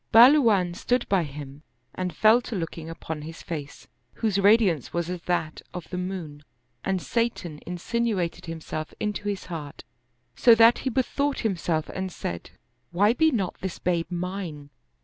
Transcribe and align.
Bahluwan 0.11 0.73
stood 0.75 1.07
by 1.09 1.21
him 1.25 1.61
and 1.93 2.11
fell 2.15 2.41
to 2.41 2.55
looking 2.55 2.89
'upon 2.89 3.21
his 3.21 3.43
face, 3.43 3.87
whose 4.13 4.39
radiance 4.39 4.91
was 4.91 5.11
as 5.11 5.21
that 5.27 5.61
of 5.75 5.87
the 5.91 5.97
moon, 5.99 6.43
and 6.83 6.99
Satan 6.99 7.59
insinu 7.67 8.19
ated 8.19 8.47
himself 8.47 8.95
into 8.99 9.27
his 9.29 9.45
heart, 9.45 9.83
so 10.35 10.55
that 10.55 10.79
he 10.79 10.89
bethought 10.89 11.41
himself 11.41 11.87
and 11.89 12.11
said," 12.11 12.49
Why 12.91 13.13
be 13.13 13.29
not 13.29 13.59
this 13.61 13.77
babe 13.77 14.09
mine 14.09 14.71